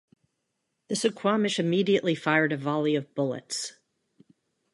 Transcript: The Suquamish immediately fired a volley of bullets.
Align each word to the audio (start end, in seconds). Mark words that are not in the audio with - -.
The 0.87 0.95
Suquamish 0.95 1.59
immediately 1.59 2.15
fired 2.15 2.51
a 2.53 2.57
volley 2.57 2.95
of 2.95 3.13
bullets. 3.13 3.73